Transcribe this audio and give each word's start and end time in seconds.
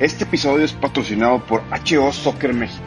Este 0.00 0.24
episodio 0.24 0.64
es 0.64 0.72
patrocinado 0.72 1.44
por 1.44 1.60
HO 1.60 2.10
Soccer 2.10 2.52
México. 2.54 2.82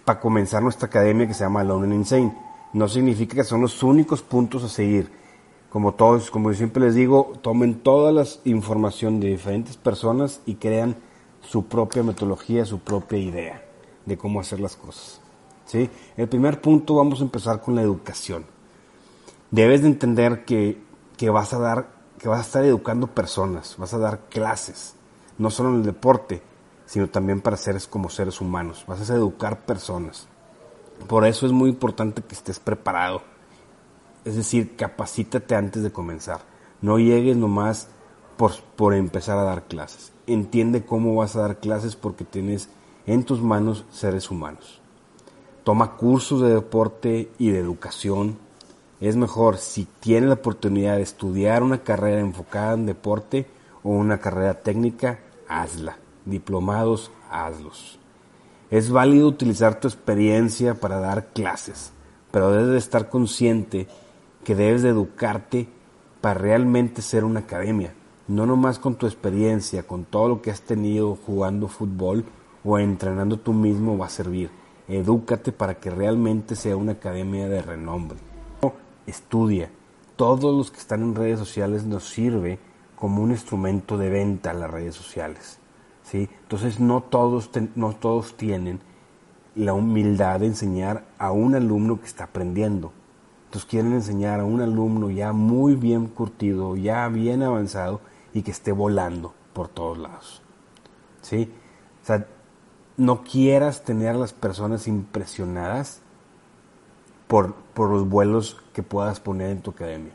para 0.04 0.20
comenzar 0.20 0.62
nuestra 0.62 0.88
academia 0.88 1.26
que 1.26 1.32
se 1.32 1.44
llama 1.44 1.62
Alone 1.62 1.86
and 1.86 1.94
Insane. 1.94 2.36
No 2.74 2.86
significa 2.86 3.34
que 3.34 3.44
son 3.44 3.62
los 3.62 3.82
únicos 3.82 4.20
puntos 4.20 4.62
a 4.62 4.68
seguir 4.68 5.10
como 5.74 5.94
todos, 5.94 6.30
como 6.30 6.54
siempre 6.54 6.84
les 6.84 6.94
digo, 6.94 7.32
tomen 7.42 7.80
toda 7.80 8.12
la 8.12 8.24
información 8.44 9.18
de 9.18 9.30
diferentes 9.30 9.76
personas 9.76 10.40
y 10.46 10.54
crean 10.54 10.94
su 11.40 11.66
propia 11.66 12.04
metodología, 12.04 12.64
su 12.64 12.78
propia 12.78 13.18
idea 13.18 13.66
de 14.06 14.16
cómo 14.16 14.38
hacer 14.38 14.60
las 14.60 14.76
cosas. 14.76 15.20
¿sí? 15.64 15.90
El 16.16 16.28
primer 16.28 16.60
punto 16.60 16.94
vamos 16.94 17.18
a 17.18 17.24
empezar 17.24 17.60
con 17.60 17.74
la 17.74 17.82
educación. 17.82 18.46
Debes 19.50 19.82
de 19.82 19.88
entender 19.88 20.44
que, 20.44 20.80
que, 21.16 21.28
vas 21.28 21.52
a 21.52 21.58
dar, 21.58 21.88
que 22.20 22.28
vas 22.28 22.38
a 22.38 22.42
estar 22.42 22.64
educando 22.64 23.08
personas, 23.08 23.74
vas 23.76 23.94
a 23.94 23.98
dar 23.98 24.28
clases, 24.28 24.94
no 25.38 25.50
solo 25.50 25.70
en 25.70 25.76
el 25.78 25.82
deporte, 25.82 26.40
sino 26.86 27.08
también 27.08 27.40
para 27.40 27.56
seres 27.56 27.88
como 27.88 28.10
seres 28.10 28.40
humanos. 28.40 28.84
Vas 28.86 29.10
a 29.10 29.14
educar 29.16 29.66
personas. 29.66 30.28
Por 31.08 31.26
eso 31.26 31.46
es 31.46 31.52
muy 31.52 31.68
importante 31.68 32.22
que 32.22 32.36
estés 32.36 32.60
preparado 32.60 33.33
es 34.24 34.36
decir, 34.36 34.76
capacítate 34.76 35.54
antes 35.54 35.82
de 35.82 35.92
comenzar. 35.92 36.40
No 36.80 36.98
llegues 36.98 37.36
nomás 37.36 37.88
por, 38.36 38.52
por 38.76 38.94
empezar 38.94 39.38
a 39.38 39.44
dar 39.44 39.64
clases. 39.64 40.12
Entiende 40.26 40.84
cómo 40.84 41.14
vas 41.16 41.36
a 41.36 41.42
dar 41.42 41.58
clases 41.58 41.96
porque 41.96 42.24
tienes 42.24 42.68
en 43.06 43.24
tus 43.24 43.40
manos 43.42 43.84
seres 43.90 44.30
humanos. 44.30 44.80
Toma 45.62 45.96
cursos 45.96 46.40
de 46.42 46.54
deporte 46.54 47.30
y 47.38 47.50
de 47.50 47.58
educación. 47.58 48.38
Es 49.00 49.16
mejor 49.16 49.58
si 49.58 49.86
tienes 50.00 50.28
la 50.28 50.34
oportunidad 50.36 50.96
de 50.96 51.02
estudiar 51.02 51.62
una 51.62 51.82
carrera 51.82 52.20
enfocada 52.20 52.74
en 52.74 52.86
deporte 52.86 53.46
o 53.82 53.90
una 53.90 54.18
carrera 54.18 54.62
técnica, 54.62 55.20
hazla. 55.48 55.98
Diplomados, 56.24 57.10
hazlos. 57.30 57.98
Es 58.70 58.90
válido 58.90 59.28
utilizar 59.28 59.78
tu 59.78 59.88
experiencia 59.88 60.74
para 60.74 60.98
dar 60.98 61.26
clases, 61.28 61.92
pero 62.30 62.50
debes 62.50 62.68
de 62.68 62.78
estar 62.78 63.10
consciente 63.10 63.86
que 64.44 64.54
debes 64.54 64.82
de 64.82 64.90
educarte 64.90 65.66
para 66.20 66.38
realmente 66.38 67.02
ser 67.02 67.24
una 67.24 67.40
academia. 67.40 67.94
No 68.28 68.46
nomás 68.46 68.78
con 68.78 68.94
tu 68.94 69.06
experiencia, 69.06 69.82
con 69.82 70.04
todo 70.04 70.28
lo 70.28 70.42
que 70.42 70.50
has 70.50 70.62
tenido 70.62 71.16
jugando 71.16 71.68
fútbol 71.68 72.24
o 72.64 72.78
entrenando 72.78 73.38
tú 73.38 73.52
mismo 73.52 73.98
va 73.98 74.06
a 74.06 74.10
servir. 74.10 74.50
Edúcate 74.86 75.52
para 75.52 75.74
que 75.74 75.90
realmente 75.90 76.56
sea 76.56 76.76
una 76.76 76.92
academia 76.92 77.48
de 77.48 77.62
renombre. 77.62 78.18
Estudia. 79.06 79.70
Todos 80.16 80.54
los 80.54 80.70
que 80.70 80.78
están 80.78 81.02
en 81.02 81.14
redes 81.14 81.38
sociales 81.38 81.84
nos 81.84 82.08
sirve 82.08 82.58
como 82.96 83.22
un 83.22 83.32
instrumento 83.32 83.98
de 83.98 84.08
venta 84.08 84.50
a 84.50 84.54
las 84.54 84.70
redes 84.70 84.94
sociales. 84.94 85.58
¿sí? 86.04 86.28
Entonces 86.42 86.80
no 86.80 87.02
todos, 87.02 87.50
no 87.74 87.92
todos 87.92 88.36
tienen 88.36 88.80
la 89.54 89.74
humildad 89.74 90.40
de 90.40 90.46
enseñar 90.46 91.04
a 91.18 91.32
un 91.32 91.54
alumno 91.54 92.00
que 92.00 92.06
está 92.06 92.24
aprendiendo 92.24 92.92
quieren 93.64 93.92
enseñar 93.92 94.40
a 94.40 94.44
un 94.44 94.60
alumno 94.60 95.10
ya 95.10 95.32
muy 95.32 95.76
bien 95.76 96.06
curtido, 96.06 96.74
ya 96.76 97.06
bien 97.08 97.42
avanzado 97.42 98.00
y 98.32 98.42
que 98.42 98.50
esté 98.50 98.72
volando 98.72 99.32
por 99.52 99.68
todos 99.68 99.96
lados. 99.96 100.42
¿Sí? 101.22 101.52
O 102.02 102.06
sea, 102.06 102.26
no 102.96 103.22
quieras 103.22 103.84
tener 103.84 104.08
a 104.08 104.18
las 104.18 104.32
personas 104.32 104.88
impresionadas 104.88 106.00
por, 107.28 107.54
por 107.54 107.90
los 107.90 108.08
vuelos 108.08 108.60
que 108.72 108.82
puedas 108.82 109.20
poner 109.20 109.50
en 109.50 109.62
tu 109.62 109.70
academia. 109.70 110.14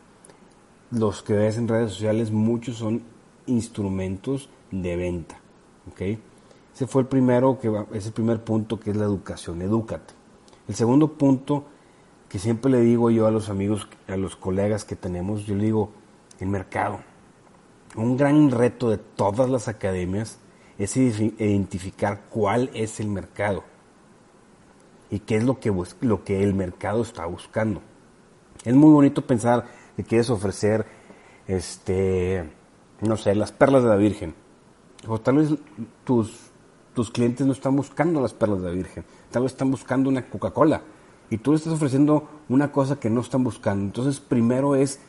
Los 0.91 1.21
que 1.21 1.33
ves 1.33 1.57
en 1.57 1.67
redes 1.67 1.91
sociales, 1.91 2.31
muchos 2.31 2.77
son 2.77 3.03
instrumentos 3.45 4.49
de 4.71 4.95
venta. 4.95 5.39
¿ok? 5.91 6.01
Ese 6.73 6.87
fue 6.87 7.03
el 7.03 7.07
primero, 7.07 7.59
que 7.59 7.71
ese 7.93 8.11
primer 8.11 8.43
punto 8.43 8.79
que 8.79 8.91
es 8.91 8.97
la 8.97 9.05
educación, 9.05 9.61
edúcate. 9.61 10.13
El 10.67 10.75
segundo 10.75 11.13
punto 11.13 11.65
que 12.29 12.37
siempre 12.37 12.71
le 12.71 12.81
digo 12.81 13.09
yo 13.09 13.25
a 13.25 13.31
los 13.31 13.49
amigos, 13.49 13.87
a 14.07 14.15
los 14.15 14.35
colegas 14.35 14.85
que 14.85 14.95
tenemos, 14.95 15.45
yo 15.45 15.55
le 15.55 15.65
digo, 15.65 15.91
el 16.39 16.47
mercado. 16.47 16.99
Un 17.95 18.17
gran 18.17 18.51
reto 18.51 18.89
de 18.91 18.99
todas 18.99 19.49
las 19.49 19.67
academias 19.67 20.37
es 20.77 20.95
identificar 20.95 22.21
cuál 22.29 22.69
es 22.73 22.99
el 22.99 23.07
mercado 23.07 23.63
y 25.09 25.19
qué 25.19 25.37
es 25.37 25.43
lo 25.43 25.59
que, 25.59 25.73
lo 26.01 26.23
que 26.23 26.43
el 26.43 26.53
mercado 26.53 27.01
está 27.01 27.25
buscando. 27.25 27.81
Es 28.63 28.75
muy 28.75 28.91
bonito 28.91 29.25
pensar 29.25 29.65
que 29.97 30.03
quieres 30.03 30.29
ofrecer, 30.29 30.85
este, 31.47 32.47
no 33.01 33.17
sé, 33.17 33.33
las 33.33 33.51
perlas 33.51 33.81
de 33.81 33.89
la 33.89 33.95
Virgen. 33.95 34.35
O 35.07 35.19
tal 35.19 35.37
vez 35.37 35.49
tus, 36.03 36.51
tus 36.93 37.09
clientes 37.09 37.47
no 37.47 37.53
están 37.53 37.75
buscando 37.75 38.21
las 38.21 38.33
perlas 38.35 38.61
de 38.61 38.67
la 38.67 38.75
Virgen, 38.75 39.03
tal 39.31 39.43
vez 39.43 39.53
están 39.53 39.71
buscando 39.71 40.09
una 40.09 40.29
Coca-Cola 40.29 40.83
y 41.29 41.37
tú 41.37 41.51
le 41.51 41.57
estás 41.57 41.73
ofreciendo 41.73 42.27
una 42.49 42.71
cosa 42.71 42.99
que 42.99 43.09
no 43.09 43.21
están 43.21 43.43
buscando. 43.43 43.85
Entonces, 43.85 44.19
primero 44.19 44.75
es 44.75 44.99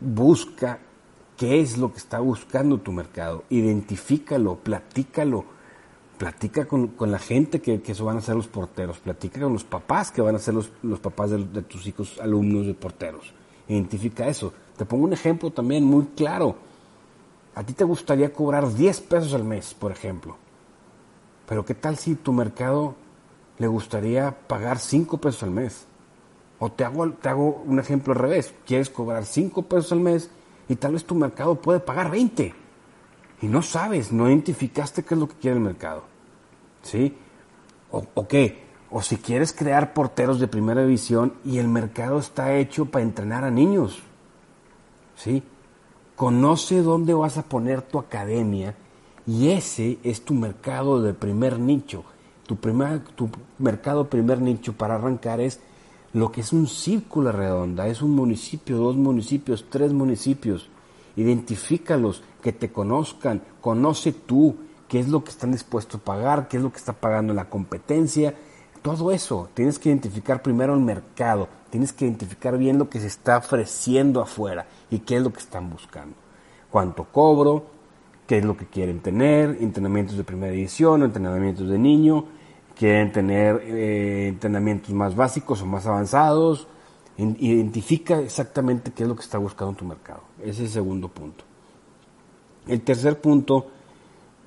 busca 0.00 0.80
qué 1.36 1.60
es 1.60 1.78
lo 1.78 1.92
que 1.92 1.98
está 1.98 2.18
buscando 2.18 2.78
tu 2.78 2.92
mercado, 2.92 3.44
identifícalo, 3.48 4.56
platícalo, 4.56 5.44
platica 6.18 6.66
con, 6.66 6.92
la 6.98 7.18
gente 7.18 7.60
que, 7.60 7.80
que, 7.80 7.92
eso 7.92 8.04
van 8.04 8.18
a 8.18 8.20
ser 8.20 8.34
los 8.34 8.48
porteros, 8.48 8.98
platica 8.98 9.40
con 9.40 9.52
los 9.52 9.64
papás 9.64 10.10
que 10.10 10.20
van 10.20 10.34
a 10.34 10.40
ser 10.40 10.54
los, 10.54 10.70
los 10.82 10.98
papás 10.98 11.30
de, 11.30 11.44
de, 11.44 11.62
tus 11.62 11.86
hijos 11.86 12.18
alumnos 12.20 12.66
de 12.66 12.74
porteros. 12.74 13.32
Identifica 13.68 14.26
eso. 14.26 14.52
Te 14.76 14.84
pongo 14.84 15.04
un 15.04 15.12
ejemplo 15.12 15.50
también 15.50 15.84
muy 15.84 16.06
claro. 16.16 16.56
A 17.54 17.62
ti 17.62 17.72
te 17.72 17.84
gustaría 17.84 18.32
cobrar 18.32 18.72
10 18.72 19.00
pesos 19.02 19.32
al 19.34 19.44
mes, 19.44 19.74
por 19.74 19.92
ejemplo. 19.92 20.36
Pero 21.46 21.64
¿qué 21.64 21.74
tal 21.74 21.96
si 21.96 22.16
tu 22.16 22.32
mercado 22.32 22.94
le 23.58 23.66
gustaría 23.66 24.36
pagar 24.46 24.78
5 24.78 25.18
pesos 25.18 25.42
al 25.42 25.50
mes. 25.50 25.86
O 26.58 26.70
te 26.70 26.84
hago, 26.84 27.10
te 27.12 27.28
hago 27.28 27.62
un 27.64 27.78
ejemplo 27.78 28.12
al 28.12 28.18
revés. 28.18 28.54
Quieres 28.66 28.90
cobrar 28.90 29.24
5 29.24 29.62
pesos 29.62 29.92
al 29.92 30.00
mes, 30.00 30.30
y 30.68 30.76
tal 30.76 30.92
vez 30.92 31.04
tu 31.04 31.14
mercado 31.14 31.54
puede 31.56 31.80
pagar 31.80 32.10
20 32.10 32.54
y 33.40 33.46
no 33.46 33.62
sabes, 33.62 34.12
no 34.12 34.28
identificaste 34.28 35.04
qué 35.04 35.14
es 35.14 35.20
lo 35.20 35.28
que 35.28 35.36
quiere 35.36 35.56
el 35.56 35.62
mercado. 35.62 36.02
¿Sí? 36.82 37.16
O, 37.90 38.04
o 38.14 38.28
qué, 38.28 38.64
o 38.90 39.00
si 39.02 39.16
quieres 39.16 39.52
crear 39.52 39.94
porteros 39.94 40.40
de 40.40 40.48
primera 40.48 40.82
división 40.82 41.34
y 41.44 41.58
el 41.58 41.68
mercado 41.68 42.18
está 42.18 42.54
hecho 42.56 42.86
para 42.86 43.04
entrenar 43.04 43.44
a 43.44 43.50
niños. 43.50 44.02
¿Sí? 45.16 45.42
Conoce 46.16 46.82
dónde 46.82 47.14
vas 47.14 47.38
a 47.38 47.44
poner 47.44 47.82
tu 47.82 47.98
academia 47.98 48.74
y 49.26 49.50
ese 49.50 49.98
es 50.02 50.24
tu 50.24 50.34
mercado 50.34 51.00
de 51.00 51.14
primer 51.14 51.58
nicho. 51.58 52.04
Tu, 52.48 52.56
primer, 52.56 53.00
tu 53.00 53.28
mercado 53.58 54.08
primer 54.08 54.40
nicho 54.40 54.72
para 54.72 54.94
arrancar 54.94 55.38
es 55.38 55.60
lo 56.14 56.32
que 56.32 56.40
es 56.40 56.54
un 56.54 56.66
círculo 56.66 57.30
redonda, 57.30 57.88
es 57.88 58.00
un 58.00 58.12
municipio, 58.12 58.78
dos 58.78 58.96
municipios, 58.96 59.66
tres 59.68 59.92
municipios. 59.92 60.70
Identifícalos, 61.14 62.22
que 62.42 62.54
te 62.54 62.72
conozcan, 62.72 63.42
conoce 63.60 64.12
tú 64.12 64.56
qué 64.88 64.98
es 64.98 65.08
lo 65.08 65.24
que 65.24 65.30
están 65.30 65.52
dispuestos 65.52 66.00
a 66.00 66.04
pagar, 66.04 66.48
qué 66.48 66.56
es 66.56 66.62
lo 66.62 66.72
que 66.72 66.78
está 66.78 66.94
pagando 66.94 67.34
la 67.34 67.50
competencia, 67.50 68.34
todo 68.80 69.12
eso. 69.12 69.50
Tienes 69.52 69.78
que 69.78 69.90
identificar 69.90 70.40
primero 70.40 70.72
el 70.72 70.80
mercado, 70.80 71.48
tienes 71.68 71.92
que 71.92 72.06
identificar 72.06 72.56
bien 72.56 72.78
lo 72.78 72.88
que 72.88 72.98
se 72.98 73.08
está 73.08 73.36
ofreciendo 73.36 74.22
afuera 74.22 74.66
y 74.90 75.00
qué 75.00 75.16
es 75.16 75.22
lo 75.22 75.34
que 75.34 75.40
están 75.40 75.68
buscando. 75.68 76.16
Cuánto 76.70 77.04
cobro, 77.04 77.66
qué 78.26 78.38
es 78.38 78.44
lo 78.46 78.56
que 78.56 78.66
quieren 78.66 79.00
tener, 79.00 79.58
entrenamientos 79.60 80.16
de 80.16 80.24
primera 80.24 80.54
edición, 80.54 81.02
entrenamientos 81.02 81.68
de 81.68 81.78
niño, 81.78 82.37
quieren 82.78 83.10
tener 83.10 83.60
eh, 83.64 84.28
entrenamientos 84.28 84.94
más 84.94 85.16
básicos 85.16 85.60
o 85.62 85.66
más 85.66 85.86
avanzados. 85.86 86.68
Identifica 87.18 88.20
exactamente 88.20 88.92
qué 88.92 89.02
es 89.02 89.08
lo 89.08 89.16
que 89.16 89.22
está 89.22 89.38
buscando 89.38 89.74
tu 89.74 89.84
mercado. 89.84 90.22
Ese 90.38 90.50
es 90.50 90.60
el 90.60 90.68
segundo 90.68 91.08
punto. 91.08 91.42
El 92.68 92.80
tercer 92.82 93.20
punto, 93.20 93.66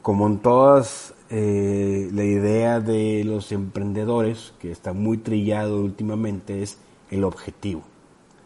como 0.02 0.28
en 0.28 0.40
todas 0.40 1.14
eh, 1.30 2.10
la 2.14 2.24
idea 2.24 2.80
de 2.80 3.24
los 3.26 3.52
emprendedores, 3.52 4.54
que 4.60 4.72
está 4.72 4.94
muy 4.94 5.18
trillado 5.18 5.82
últimamente, 5.82 6.64
es 6.64 6.78
el 7.10 7.26
objetivo. 7.26 7.82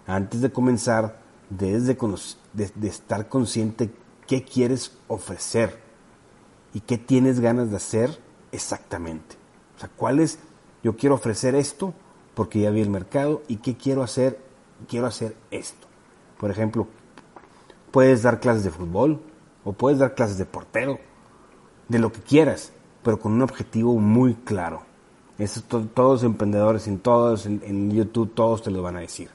Antes 0.07 0.41
de 0.41 0.51
comenzar, 0.51 1.19
debes 1.51 1.85
de, 1.85 1.95
de 2.53 2.87
estar 2.87 3.29
consciente 3.29 3.91
qué 4.25 4.43
quieres 4.43 4.97
ofrecer 5.07 5.79
y 6.73 6.79
qué 6.79 6.97
tienes 6.97 7.39
ganas 7.39 7.69
de 7.69 7.75
hacer 7.75 8.17
exactamente. 8.51 9.44
¿Cuál 9.87 10.19
es? 10.19 10.39
Yo 10.83 10.95
quiero 10.95 11.15
ofrecer 11.15 11.55
esto 11.55 11.93
porque 12.33 12.59
ya 12.59 12.69
vi 12.69 12.81
el 12.81 12.89
mercado 12.89 13.41
y 13.47 13.57
qué 13.57 13.75
quiero 13.75 14.03
hacer. 14.03 14.39
Quiero 14.87 15.07
hacer 15.07 15.35
esto. 15.51 15.87
Por 16.37 16.51
ejemplo, 16.51 16.87
puedes 17.91 18.23
dar 18.23 18.39
clases 18.39 18.63
de 18.63 18.71
fútbol 18.71 19.21
o 19.63 19.73
puedes 19.73 19.99
dar 19.99 20.15
clases 20.15 20.37
de 20.37 20.45
portero, 20.45 20.99
de 21.87 21.99
lo 21.99 22.11
que 22.11 22.19
quieras, 22.19 22.71
pero 23.03 23.19
con 23.19 23.33
un 23.33 23.41
objetivo 23.41 23.97
muy 23.97 24.35
claro. 24.35 24.83
Eso 25.37 25.61
todos 25.61 26.21
los 26.21 26.23
emprendedores, 26.23 26.87
en 26.87 26.99
todos, 26.99 27.45
en, 27.45 27.91
YouTube, 27.91 28.33
todos 28.33 28.63
te 28.63 28.71
lo 28.71 28.81
van 28.81 28.95
a 28.95 29.01
decir, 29.01 29.29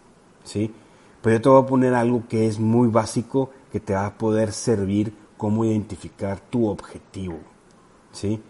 ¿sí? 0.45 0.73
Pero 1.21 1.37
yo 1.37 1.43
te 1.43 1.49
voy 1.51 1.63
a 1.63 1.67
poner 1.67 1.95
algo 1.95 2.25
que 2.27 2.47
es 2.47 2.59
muy 2.59 2.89
básico, 2.89 3.51
que 3.71 3.81
te 3.81 3.95
va 3.95 4.07
a 4.07 4.17
poder 4.17 4.53
servir 4.53 5.15
cómo 5.37 5.65
identificar 5.65 6.41
tu 6.41 6.69
objetivo, 6.69 7.39
¿sí? 8.13 8.43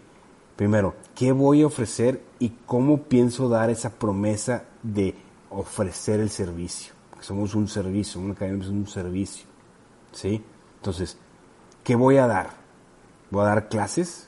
Primero, 0.61 0.93
¿qué 1.15 1.31
voy 1.31 1.63
a 1.63 1.65
ofrecer 1.65 2.21
y 2.37 2.49
cómo 2.67 3.01
pienso 3.05 3.49
dar 3.49 3.71
esa 3.71 3.89
promesa 3.89 4.65
de 4.83 5.15
ofrecer 5.49 6.19
el 6.19 6.29
servicio? 6.29 6.93
Somos 7.19 7.55
un 7.55 7.67
servicio, 7.67 8.21
una 8.21 8.33
academia 8.33 8.65
es 8.65 8.69
un 8.69 8.85
servicio. 8.85 9.47
¿Sí? 10.11 10.43
Entonces, 10.75 11.17
¿qué 11.83 11.95
voy 11.95 12.17
a 12.17 12.27
dar? 12.27 12.51
¿Voy 13.31 13.41
a 13.41 13.47
dar 13.47 13.69
clases? 13.69 14.27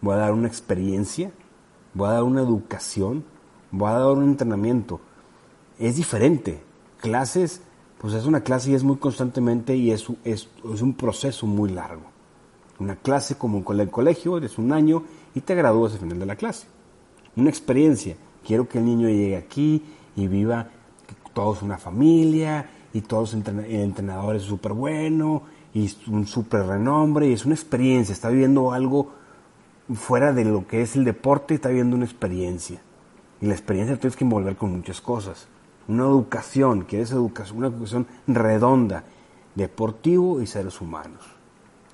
¿Voy 0.00 0.14
a 0.14 0.16
dar 0.16 0.32
una 0.32 0.48
experiencia? 0.48 1.30
¿Voy 1.92 2.08
a 2.08 2.12
dar 2.12 2.22
una 2.22 2.40
educación? 2.40 3.26
¿Voy 3.70 3.90
a 3.90 3.98
dar 3.98 4.12
un 4.12 4.24
entrenamiento? 4.24 4.98
Es 5.78 5.96
diferente. 5.96 6.62
Clases, 7.02 7.60
pues 7.98 8.14
es 8.14 8.24
una 8.24 8.40
clase 8.40 8.70
y 8.70 8.74
es 8.74 8.82
muy 8.82 8.96
constantemente 8.96 9.76
y 9.76 9.90
es, 9.90 10.06
es, 10.24 10.48
es 10.72 10.80
un 10.80 10.94
proceso 10.94 11.46
muy 11.46 11.68
largo. 11.68 12.04
Una 12.78 12.96
clase 12.96 13.36
como 13.36 13.62
en 13.70 13.80
el 13.80 13.90
colegio, 13.90 14.38
eres 14.38 14.56
un 14.56 14.72
año 14.72 15.02
y 15.36 15.42
te 15.42 15.54
gradúas 15.54 15.92
al 15.92 15.98
final 16.00 16.18
de 16.18 16.26
la 16.26 16.34
clase. 16.34 16.66
Una 17.36 17.50
experiencia. 17.50 18.16
Quiero 18.44 18.66
que 18.66 18.78
el 18.78 18.86
niño 18.86 19.08
llegue 19.08 19.36
aquí 19.36 19.84
y 20.16 20.26
viva 20.28 20.70
todos 21.34 21.60
una 21.60 21.76
familia 21.76 22.70
y 22.94 23.02
todos 23.02 23.34
el 23.34 23.44
entrenador 23.46 24.36
es 24.36 24.44
súper 24.44 24.72
bueno 24.72 25.42
y 25.74 25.92
un 26.06 26.26
súper 26.26 26.64
renombre 26.64 27.28
y 27.28 27.34
es 27.34 27.44
una 27.44 27.54
experiencia. 27.54 28.14
Está 28.14 28.30
viviendo 28.30 28.72
algo 28.72 29.12
fuera 29.94 30.32
de 30.32 30.46
lo 30.46 30.66
que 30.66 30.80
es 30.80 30.96
el 30.96 31.04
deporte, 31.04 31.54
está 31.54 31.68
viviendo 31.68 31.96
una 31.96 32.06
experiencia. 32.06 32.80
Y 33.42 33.46
la 33.46 33.52
experiencia 33.52 33.98
tienes 33.98 34.16
que 34.16 34.24
envolver 34.24 34.56
con 34.56 34.72
muchas 34.72 35.02
cosas. 35.02 35.48
Una 35.86 36.04
educación, 36.04 36.86
quieres 36.88 37.10
educación, 37.10 37.58
una 37.58 37.66
educación 37.66 38.06
redonda, 38.26 39.04
deportivo 39.54 40.40
y 40.40 40.46
seres 40.46 40.80
humanos 40.80 41.36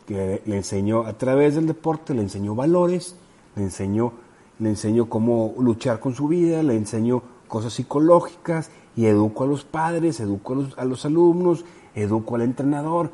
que 0.07 0.43
le 0.45 0.57
enseñó 0.57 1.07
a 1.07 1.13
través 1.15 1.55
del 1.55 1.67
deporte, 1.67 2.15
le 2.15 2.23
enseñó 2.23 2.55
valores, 2.55 3.17
le 3.57 3.63
enseñó, 3.63 4.13
le 4.59 4.71
enseñó 4.71 5.09
cómo 5.09 5.55
luchar 5.59 6.01
con 6.01 6.15
su 6.15 6.29
vida, 6.29 6.63
le 6.63 6.77
enseñó 6.77 7.23
cosas 7.49 7.73
psicológicas 7.73 8.71
y 8.97 9.07
educo 9.07 9.45
a 9.45 9.47
los 9.47 9.65
padres, 9.65 10.21
educo 10.21 10.67
a 10.77 10.85
los, 10.85 11.05
alumnos, 11.05 11.65
educo 11.95 12.35
al 12.35 12.43
entrenador. 12.43 13.11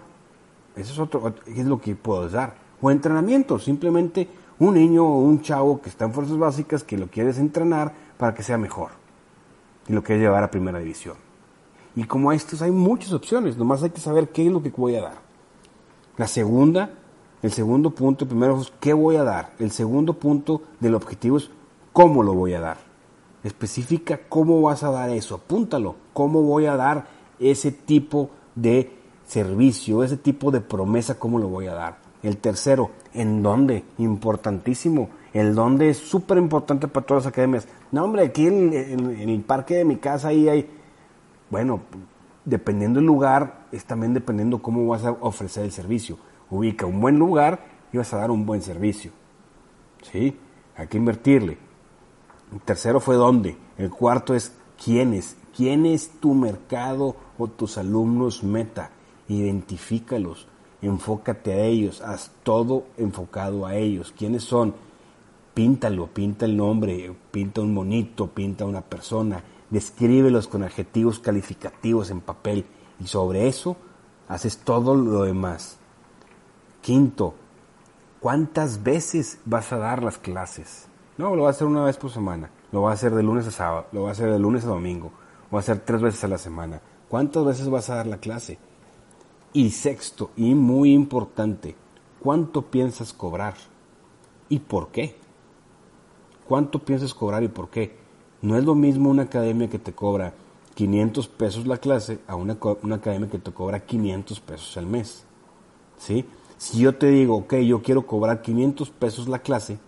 Eso 0.77 0.93
es 0.93 0.99
otro, 0.99 1.35
es 1.47 1.67
lo 1.67 1.81
que 1.81 1.95
puedo 1.97 2.29
dar. 2.29 2.57
O 2.81 2.91
entrenamiento, 2.91 3.59
simplemente 3.59 4.29
un 4.61 4.75
niño 4.75 5.05
o 5.05 5.21
un 5.21 5.43
chavo 5.43 5.81
que 5.81 5.89
está 5.89 6.05
en 6.05 6.13
fuerzas 6.13 6.39
básicas 6.39 6.85
que 6.85 6.97
lo 6.97 7.09
quieres 7.09 7.39
entrenar 7.39 7.93
para 8.17 8.35
que 8.35 8.43
sea 8.43 8.59
mejor 8.59 8.91
y 9.89 9.93
lo 9.93 10.03
quieres 10.03 10.23
llevar 10.23 10.45
a 10.45 10.51
primera 10.51 10.79
división. 10.79 11.17
Y 11.97 12.05
como 12.05 12.31
estos 12.31 12.63
hay 12.63 12.71
muchas 12.71 13.13
opciones, 13.13 13.57
nomás 13.57 13.83
hay 13.83 13.91
que 13.91 14.01
saber 14.01 14.29
qué 14.29 14.47
es 14.47 14.53
lo 14.53 14.63
que 14.63 14.71
voy 14.71 14.95
a 14.97 15.03
dar. 15.03 15.19
La 16.17 16.29
segunda, 16.29 16.91
el 17.43 17.53
segundo 17.53 17.91
punto, 17.91 18.27
primero 18.27 18.61
es 18.61 18.73
qué 18.81 18.93
voy 18.93 19.17
a 19.17 19.25
dar. 19.25 19.53
El 19.59 19.71
segundo 19.71 20.15
punto 20.15 20.63
del 20.81 20.95
objetivo 20.95 21.37
es 21.37 21.51
cómo 21.93 22.23
lo 22.23 22.35
voy 22.35 22.55
a 22.55 22.61
dar. 22.61 22.79
Especifica 23.45 24.21
cómo 24.29 24.61
vas 24.63 24.83
a 24.83 24.91
dar 24.91 25.11
eso, 25.11 25.37
apúntalo, 25.37 25.95
cómo 26.13 26.43
voy 26.43 26.67
a 26.67 26.77
dar 26.77 27.07
ese 27.39 27.71
tipo 27.71 28.31
de 28.57 28.93
servicio, 29.27 30.03
ese 30.03 30.17
tipo 30.17 30.51
de 30.51 30.61
promesa, 30.61 31.19
cómo 31.19 31.39
lo 31.39 31.49
voy 31.49 31.69
a 31.69 31.75
dar. 31.75 31.99
El 32.23 32.39
tercero, 32.39 32.91
¿en 33.15 33.43
dónde? 33.43 33.85
Importantísimo. 33.99 35.11
El 35.33 35.55
dónde 35.55 35.91
es 35.91 35.99
súper 35.99 36.39
importante 36.39 36.89
para 36.89 37.07
todas 37.07 37.25
las 37.25 37.33
academias. 37.33 37.69
No, 37.93 38.03
hombre, 38.05 38.25
aquí 38.25 38.47
en, 38.47 38.73
en, 38.73 39.29
el 39.29 39.41
parque 39.43 39.77
de 39.77 39.85
mi 39.85 39.97
casa 39.97 40.29
ahí 40.29 40.49
hay... 40.49 40.69
Bueno, 41.51 41.81
dependiendo 42.45 42.99
del 42.99 43.07
lugar, 43.07 43.67
es 43.71 43.85
también 43.85 44.15
dependiendo 44.15 44.61
cómo 44.61 44.87
vas 44.89 45.05
a 45.05 45.13
ofrecer 45.13 45.65
el 45.65 45.71
servicio. 45.71 46.19
Ubica 46.51 46.87
un 46.87 47.01
buen 47.01 47.19
lugar 47.19 47.65
y 47.93 47.99
vas 47.99 48.13
a 48.13 48.19
dar 48.19 48.31
un 48.31 48.47
buen 48.47 48.63
servicio. 48.63 49.13
¿Sí? 50.03 50.37
Hay 50.77 50.87
que 50.87 50.97
invertirle. 50.97 51.59
El 52.53 52.61
tercero 52.61 53.01
fue 53.01 53.17
dónde. 53.17 53.57
El 53.77 53.91
cuarto 53.91 54.35
es 54.35 54.57
quiénes. 54.83 55.37
¿Quién 55.55 55.87
es 55.87 56.11
tu 56.21 56.35
mercado 56.35 57.17
o 57.37 57.49
tus 57.49 57.79
alumnos 57.79 58.45
meta? 58.45 58.91
Identifícalos, 59.27 60.47
enfócate 60.81 61.53
a 61.53 61.65
ellos, 61.65 62.01
haz 62.01 62.31
todo 62.43 62.85
enfocado 62.97 63.67
a 63.67 63.75
ellos. 63.75 64.15
¿Quiénes 64.17 64.45
son? 64.45 64.75
Píntalo, 65.55 66.07
pinta 66.07 66.47
el 66.47 66.57
nombre, 66.57 67.13
pinta 67.33 67.61
un 67.61 67.75
monito, 67.75 68.29
pinta 68.29 68.65
una 68.65 68.83
persona, 68.83 69.43
descríbelos 69.71 70.47
con 70.47 70.63
adjetivos 70.63 71.19
calificativos 71.19 72.11
en 72.11 72.21
papel 72.21 72.65
y 73.01 73.09
sobre 73.09 73.49
eso 73.49 73.77
haces 74.29 74.59
todo 74.59 74.95
lo 74.95 75.25
demás. 75.25 75.78
Quinto, 76.81 77.35
¿cuántas 78.21 78.83
veces 78.83 79.41
vas 79.45 79.73
a 79.73 79.79
dar 79.79 80.03
las 80.03 80.19
clases? 80.19 80.89
No, 81.19 81.35
lo 81.35 81.45
vas 81.45 81.55
a 81.55 81.57
hacer 81.57 81.67
una 81.67 81.85
vez 81.85 81.97
por 81.97 82.11
semana, 82.11 82.51
lo 82.73 82.83
vas 82.83 82.93
a 82.93 82.95
hacer 82.95 83.15
de 83.15 83.23
lunes 83.23 83.47
a 83.47 83.51
sábado, 83.51 83.87
lo 83.93 84.05
vas 84.05 84.11
a 84.11 84.23
hacer 84.23 84.33
de 84.33 84.39
lunes 84.39 84.65
a 84.65 84.69
domingo, 84.69 85.11
lo 85.51 85.57
vas 85.57 85.69
a 85.69 85.73
hacer 85.73 85.85
tres 85.85 86.01
veces 86.01 86.25
a 86.25 86.29
la 86.29 86.39
semana. 86.39 86.81
¿Cuántas 87.09 87.45
veces 87.45 87.69
vas 87.69 87.91
a 87.91 87.97
dar 87.97 88.07
la 88.07 88.19
clase? 88.19 88.59
Y 89.53 89.71
sexto, 89.71 90.31
y 90.37 90.55
muy 90.55 90.93
importante, 90.93 91.75
¿cuánto 92.21 92.63
piensas 92.63 93.13
cobrar? 93.13 93.55
¿Y 94.49 94.61
por 94.61 94.89
qué? 94.89 95.17
¿Cuánto 96.47 96.79
piensas 96.79 97.13
cobrar 97.13 97.43
y 97.43 97.49
por 97.49 97.69
qué? 97.69 97.97
No 98.41 98.57
es 98.57 98.65
lo 98.65 98.75
mismo 98.75 99.11
una 99.11 99.25
academia 99.25 99.69
que 99.69 99.79
te 99.79 99.93
cobra 99.93 100.33
500 100.75 101.29
pesos 101.29 101.67
la 101.67 101.79
clase 101.79 102.21
a 102.29 102.37
una, 102.37 102.57
una 102.83 102.97
academia 102.97 103.29
que 103.29 103.39
te 103.39 103.53
cobra 103.53 103.81
500 103.81 104.41
pesos 104.41 104.77
al 104.77 104.87
mes. 104.87 105.25
¿Sí? 105.99 106.25
Si 106.59 106.81
yo 106.81 106.97
te 106.97 107.07
digo, 107.07 107.37
ok, 107.37 107.55
yo 107.59 107.83
quiero 107.83 108.05
cobrar 108.05 108.43
500 108.43 108.91
pesos 108.91 109.29
la 109.29 109.39
clase, 109.39 109.79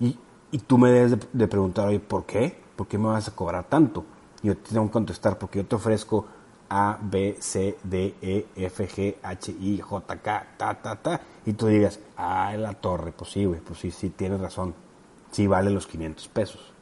y, 0.00 0.16
y 0.50 0.58
tú 0.58 0.78
me 0.78 0.90
debes 0.90 1.18
de, 1.32 1.46
preguntar, 1.46 1.88
oye, 1.88 2.00
¿por 2.00 2.24
qué? 2.24 2.58
¿Por 2.74 2.88
qué 2.88 2.96
me 2.96 3.08
vas 3.08 3.28
a 3.28 3.34
cobrar 3.34 3.64
tanto? 3.64 4.04
Y 4.42 4.46
yo 4.48 4.56
te 4.56 4.70
tengo 4.70 4.86
que 4.86 4.92
contestar, 4.92 5.38
porque 5.38 5.58
yo 5.58 5.66
te 5.66 5.76
ofrezco 5.76 6.24
A, 6.70 6.98
B, 7.02 7.36
C, 7.38 7.76
D, 7.82 8.14
E, 8.22 8.46
F, 8.56 8.88
G, 8.88 9.16
H, 9.22 9.52
I, 9.60 9.78
J, 9.78 10.16
K, 10.16 10.46
ta, 10.56 10.74
ta, 10.74 10.96
ta, 10.96 11.20
y 11.44 11.52
tú 11.52 11.66
digas, 11.66 12.00
ah, 12.16 12.54
la 12.56 12.72
torre, 12.72 13.12
pues 13.12 13.30
sí, 13.30 13.44
güey, 13.44 13.60
pues 13.60 13.78
sí, 13.78 13.90
sí, 13.90 14.08
tienes 14.08 14.40
razón, 14.40 14.74
sí 15.30 15.46
vale 15.46 15.70
los 15.70 15.86
500 15.86 16.28
pesos. 16.28 16.72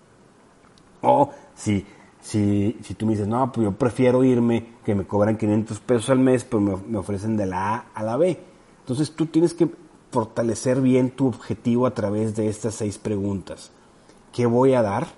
O 1.02 1.33
si, 1.57 1.85
si, 2.21 2.78
si 2.83 2.95
tú 2.95 3.05
me 3.07 3.12
dices, 3.12 3.26
no, 3.26 3.50
pues 3.50 3.64
yo 3.64 3.73
prefiero 3.73 4.23
irme, 4.23 4.76
que 4.85 4.95
me 4.95 5.05
cobran 5.05 5.37
500 5.37 5.81
pesos 5.81 6.11
al 6.11 6.21
mes, 6.21 6.45
pero 6.45 6.61
me 6.61 6.99
ofrecen 6.99 7.37
de 7.37 7.47
la 7.47 7.75
A 7.75 7.87
a 7.93 8.02
la 8.05 8.16
B. 8.16 8.55
Entonces 8.87 9.11
tú 9.11 9.26
tienes 9.26 9.52
que 9.52 9.69
fortalecer 10.12 10.81
bien 10.81 11.11
tu 11.11 11.26
objetivo 11.26 11.87
a 11.87 11.95
través 11.95 12.37
de 12.37 12.49
estas 12.49 12.76
seis 12.76 12.99
preguntas. 12.99 13.73
¿Qué 14.33 14.47
voy 14.47 14.75
a 14.75 14.83
dar? 14.83 15.09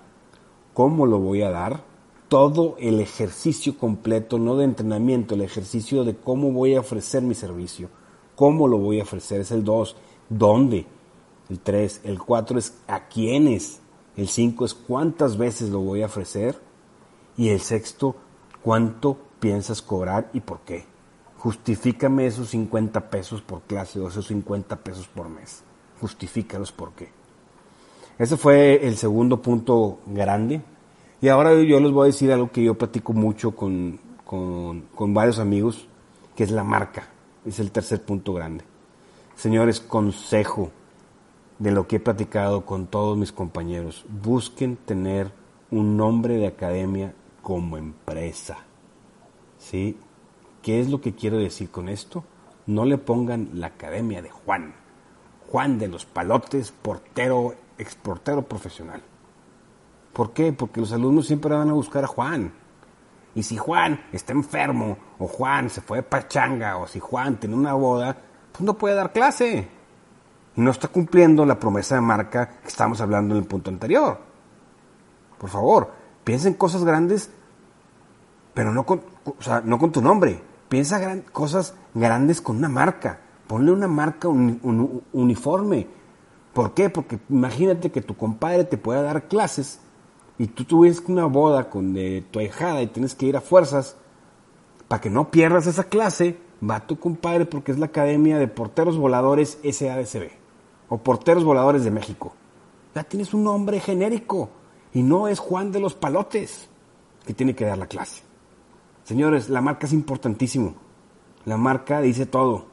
¿Cómo 0.73 1.05
lo 1.05 1.19
voy 1.19 1.43
a 1.43 1.51
dar? 1.51 1.83
Todo 2.29 2.77
el 2.79 2.99
ejercicio 2.99 3.77
completo, 3.77 4.39
no 4.39 4.57
de 4.57 4.65
entrenamiento, 4.65 5.35
el 5.35 5.41
ejercicio 5.41 6.03
de 6.03 6.15
cómo 6.15 6.51
voy 6.51 6.73
a 6.73 6.79
ofrecer 6.79 7.21
mi 7.21 7.35
servicio. 7.35 7.89
¿Cómo 8.35 8.67
lo 8.67 8.79
voy 8.79 9.01
a 9.01 9.03
ofrecer? 9.03 9.41
Es 9.41 9.51
el 9.51 9.63
2. 9.63 9.95
¿Dónde? 10.29 10.87
El 11.47 11.59
3. 11.59 12.01
El 12.05 12.17
4 12.17 12.57
es 12.57 12.73
a 12.87 13.07
quiénes. 13.07 13.81
El 14.17 14.29
5 14.29 14.65
es 14.65 14.73
cuántas 14.73 15.37
veces 15.37 15.69
lo 15.69 15.81
voy 15.81 16.01
a 16.01 16.07
ofrecer. 16.07 16.59
Y 17.37 17.49
el 17.49 17.59
sexto, 17.59 18.15
cuánto 18.63 19.15
piensas 19.39 19.83
cobrar 19.83 20.31
y 20.33 20.39
por 20.39 20.61
qué. 20.61 20.85
Justifícame 21.39 22.27
esos 22.27 22.49
50 22.49 23.09
pesos 23.09 23.41
por 23.41 23.61
clase 23.61 23.97
o 23.99 24.09
esos 24.09 24.27
50 24.27 24.75
pesos 24.75 25.07
por 25.07 25.29
mes. 25.29 25.63
Justifícalos 26.01 26.73
por 26.73 26.91
qué. 26.91 27.09
Ese 28.17 28.35
fue 28.35 28.85
el 28.85 28.97
segundo 28.97 29.41
punto 29.41 29.99
grande. 30.05 30.61
Y 31.21 31.29
ahora 31.29 31.53
yo 31.61 31.79
les 31.79 31.91
voy 31.93 32.03
a 32.03 32.11
decir 32.11 32.29
algo 32.33 32.51
que 32.51 32.61
yo 32.61 32.77
platico 32.77 33.13
mucho 33.13 33.55
con, 33.55 34.01
con, 34.25 34.81
con 34.93 35.13
varios 35.13 35.39
amigos, 35.39 35.87
que 36.35 36.43
es 36.43 36.51
la 36.51 36.65
marca. 36.65 37.07
Es 37.45 37.59
el 37.59 37.71
tercer 37.71 38.03
punto 38.03 38.33
grande. 38.33 38.65
Señores, 39.35 39.79
consejo 39.79 40.71
de 41.57 41.71
lo 41.71 41.87
que 41.87 41.95
he 41.97 41.99
platicado 42.01 42.65
con 42.65 42.87
todos 42.87 43.17
mis 43.17 43.31
compañeros. 43.31 44.05
Busquen 44.09 44.75
tener 44.75 45.31
un 45.71 45.95
nombre 45.95 46.35
de 46.35 46.47
academia 46.47 47.13
como 47.41 47.77
empresa. 47.77 48.57
¿Sí? 49.57 49.97
¿Qué 50.61 50.79
es 50.79 50.89
lo 50.89 51.01
que 51.01 51.15
quiero 51.15 51.37
decir 51.37 51.71
con 51.71 51.89
esto? 51.89 52.23
No 52.65 52.85
le 52.85 52.97
pongan 52.97 53.49
la 53.53 53.67
academia 53.67 54.21
de 54.21 54.29
Juan. 54.29 54.73
Juan 55.49 55.79
de 55.79 55.87
los 55.87 56.05
Palotes, 56.05 56.71
portero, 56.71 57.55
exportero 57.77 58.43
profesional. 58.43 59.01
¿Por 60.13 60.33
qué? 60.33 60.53
Porque 60.53 60.81
los 60.81 60.91
alumnos 60.91 61.27
siempre 61.27 61.55
van 61.55 61.69
a 61.69 61.73
buscar 61.73 62.03
a 62.03 62.07
Juan. 62.07 62.53
Y 63.35 63.43
si 63.43 63.57
Juan 63.57 64.05
está 64.11 64.33
enfermo, 64.33 64.97
o 65.17 65.27
Juan 65.27 65.69
se 65.69 65.81
fue 65.81 65.99
de 65.99 66.03
pachanga, 66.03 66.77
o 66.77 66.87
si 66.87 66.99
Juan 66.99 67.39
tiene 67.39 67.55
una 67.55 67.73
boda, 67.73 68.17
pues 68.51 68.61
no 68.61 68.77
puede 68.77 68.95
dar 68.95 69.13
clase. 69.13 69.67
Y 70.55 70.61
no 70.61 70.71
está 70.71 70.87
cumpliendo 70.89 71.45
la 71.45 71.59
promesa 71.59 71.95
de 71.95 72.01
marca 72.01 72.49
que 72.61 72.67
estábamos 72.67 72.99
hablando 73.01 73.35
en 73.35 73.41
el 73.41 73.47
punto 73.47 73.69
anterior. 73.69 74.19
Por 75.37 75.49
favor, 75.49 75.91
piensa 76.23 76.47
en 76.47 76.55
cosas 76.55 76.83
grandes, 76.83 77.31
pero 78.53 78.73
no 78.73 78.85
con, 78.85 79.01
o 79.25 79.41
sea, 79.41 79.61
no 79.63 79.79
con 79.79 79.91
tu 79.91 80.01
nombre. 80.01 80.48
Piensa 80.69 81.23
cosas 81.31 81.73
grandes 81.95 82.41
con 82.41 82.57
una 82.57 82.69
marca. 82.69 83.19
Ponle 83.47 83.71
una 83.71 83.87
marca 83.87 84.27
un, 84.27 84.59
un, 84.61 85.01
uniforme. 85.11 85.87
¿Por 86.53 86.75
qué? 86.75 86.89
Porque 86.89 87.19
imagínate 87.29 87.91
que 87.91 88.01
tu 88.01 88.15
compadre 88.15 88.63
te 88.63 88.77
pueda 88.77 89.01
dar 89.01 89.27
clases 89.27 89.79
y 90.37 90.47
tú 90.47 90.63
tuvieras 90.63 91.03
una 91.07 91.25
boda 91.25 91.69
con 91.69 91.93
de 91.93 92.23
tu 92.29 92.39
ahijada 92.39 92.81
y 92.81 92.87
tienes 92.87 93.15
que 93.15 93.25
ir 93.25 93.35
a 93.35 93.41
fuerzas 93.41 93.97
para 94.87 95.01
que 95.01 95.09
no 95.09 95.31
pierdas 95.31 95.67
esa 95.67 95.83
clase, 95.83 96.39
va 96.67 96.85
tu 96.85 96.99
compadre 96.99 97.45
porque 97.45 97.71
es 97.71 97.79
la 97.79 97.87
Academia 97.87 98.37
de 98.37 98.47
Porteros 98.47 98.97
Voladores 98.97 99.59
SADCB 99.63 100.29
o 100.89 100.97
Porteros 100.97 101.43
Voladores 101.43 101.83
de 101.83 101.91
México. 101.91 102.33
Ya 102.95 103.03
tienes 103.03 103.33
un 103.33 103.43
nombre 103.43 103.79
genérico 103.79 104.49
y 104.93 105.03
no 105.03 105.27
es 105.27 105.39
Juan 105.39 105.71
de 105.71 105.79
los 105.79 105.93
Palotes 105.93 106.69
que 107.25 107.33
tiene 107.33 107.55
que 107.55 107.65
dar 107.65 107.77
la 107.77 107.87
clase. 107.87 108.28
Señores, 109.09 109.49
la 109.49 109.59
marca 109.59 109.87
es 109.87 109.93
importantísimo. 109.93 110.75
La 111.43 111.57
marca 111.57 111.99
dice 111.99 112.27
todo. 112.27 112.67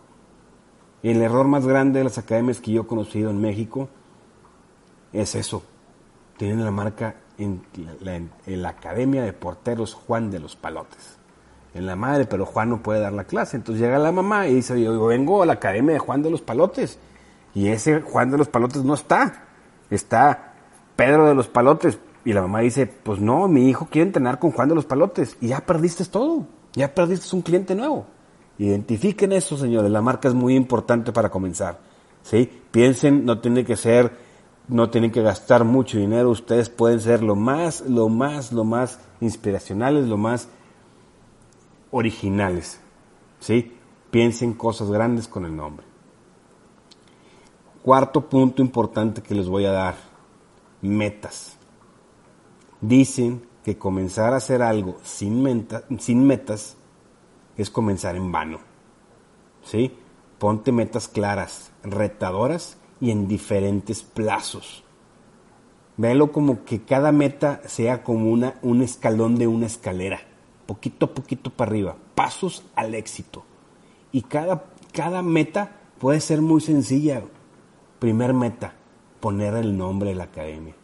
El 1.03 1.23
error 1.23 1.49
más 1.49 1.67
grande 1.67 2.01
de 2.01 2.05
las 2.05 2.19
academias 2.19 2.61
que 2.61 2.73
yo 2.73 2.83
he 2.83 2.87
conocido 2.87 3.31
en 3.31 3.41
México 3.41 3.89
es 5.15 5.35
eso. 5.35 5.63
Tienen 6.37 6.63
la 6.63 6.71
marca 6.71 7.15
en 7.39 7.63
la, 8.03 8.17
en 8.17 8.63
la, 8.63 8.69
Academia 8.69 9.23
de 9.23 9.33
Porteros 9.33 9.95
Juan 9.95 10.31
de 10.31 10.39
los 10.39 10.57
Palotes. 10.57 11.17
En 11.73 11.87
la 11.87 11.97
madre, 11.97 12.27
pero 12.27 12.45
Juan 12.45 12.69
no 12.69 12.83
puede 12.83 13.01
dar 13.01 13.15
la 13.15 13.25
clase. 13.25 13.57
Entonces 13.57 13.81
llega 13.81 13.99
la 13.99 14.13
mamá 14.13 14.47
y 14.47 14.57
dice, 14.57 14.79
yo 14.79 15.07
vengo 15.07 15.43
a 15.43 15.47
la 15.47 15.55
Academia 15.55 15.95
de 15.95 16.01
Juan 16.01 16.23
de 16.23 16.31
los 16.31 16.43
Palotes. 16.43 16.99
Y 17.55 17.69
ese 17.69 18.03
Juan 18.03 18.31
de 18.31 18.37
los 18.37 18.49
Palotes 18.49 18.85
no 18.85 18.93
está. 18.93 19.47
Está 19.89 20.53
Pedro 20.97 21.29
de 21.29 21.35
los 21.35 21.49
Palotes. 21.49 21.99
Y 22.27 22.33
la 22.33 22.43
mamá 22.43 22.59
dice, 22.59 22.89
pues 22.89 23.21
no, 23.21 23.47
mi 23.47 23.69
hijo 23.69 23.87
quiere 23.89 24.09
entrenar 24.09 24.41
con 24.41 24.51
Juan 24.51 24.69
de 24.69 24.75
los 24.75 24.85
Palotes. 24.85 25.37
Y 25.41 25.47
ya 25.47 25.65
perdiste 25.65 26.05
todo. 26.07 26.45
Ya 26.73 26.93
perdiste 26.93 27.37
un 27.37 27.41
cliente 27.41 27.77
nuevo. 27.77 28.05
Identifiquen 28.59 29.31
eso, 29.31 29.57
señores. 29.57 29.93
La 29.93 30.03
marca 30.03 30.27
es 30.27 30.35
muy 30.35 30.57
importante 30.57 31.13
para 31.13 31.31
comenzar. 31.31 31.79
¿sí? 32.25 32.51
Piensen, 32.73 33.25
no 33.25 33.39
tiene 33.39 33.65
que 33.65 33.77
ser, 33.77 34.11
no 34.67 34.91
tienen 34.91 35.13
que 35.13 35.23
gastar 35.23 35.63
mucho 35.63 35.99
dinero. 35.99 36.31
Ustedes 36.31 36.69
pueden 36.69 36.99
ser 36.99 37.23
lo 37.23 37.37
más, 37.37 37.83
lo 37.83 38.09
más, 38.09 38.51
lo 38.51 38.65
más 38.65 38.99
inspiracionales, 39.21 40.09
lo 40.09 40.17
más 40.17 40.49
originales. 41.93 42.81
¿sí? 43.39 43.73
Piensen 44.11 44.55
cosas 44.55 44.91
grandes 44.91 45.29
con 45.29 45.45
el 45.45 45.55
nombre. 45.55 45.87
Cuarto 47.85 48.29
punto 48.29 48.63
importante 48.63 49.23
que 49.23 49.37
les 49.37 49.49
voy 49.49 49.65
a 49.65 49.71
dar. 49.71 49.95
Metas. 50.83 51.56
Dicen 52.87 53.43
que 53.65 53.79
comenzar 53.79 54.33
a 54.33 54.37
hacer 54.37 54.63
algo 54.63 54.97
sin, 55.03 55.43
meta, 55.43 55.83
sin 55.99 56.25
metas 56.25 56.77
es 57.57 57.69
comenzar 57.69 58.15
en 58.15 58.31
vano. 58.31 58.61
¿Sí? 59.65 59.93
Ponte 60.39 60.71
metas 60.71 61.09
claras, 61.09 61.73
retadoras 61.83 62.79
y 63.01 63.11
en 63.11 63.27
diferentes 63.27 64.05
plazos. 64.05 64.85
Véalo 65.97 66.31
como 66.31 66.65
que 66.65 66.83
cada 66.83 67.11
meta 67.11 67.61
sea 67.67 68.05
como 68.05 68.31
una, 68.31 68.55
un 68.63 68.83
escalón 68.83 69.35
de 69.35 69.49
una 69.49 69.67
escalera, 69.67 70.21
poquito 70.67 71.07
a 71.07 71.15
poquito 71.15 71.51
para 71.51 71.73
arriba, 71.73 71.97
pasos 72.15 72.65
al 72.77 72.95
éxito. 72.95 73.43
Y 74.13 74.23
cada, 74.23 74.67
cada 74.93 75.23
meta 75.23 75.73
puede 75.99 76.21
ser 76.21 76.41
muy 76.41 76.61
sencilla. 76.61 77.25
Primer 77.99 78.33
meta, 78.33 78.75
poner 79.19 79.55
el 79.55 79.77
nombre 79.77 80.11
de 80.11 80.15
la 80.15 80.25
academia. 80.25 80.77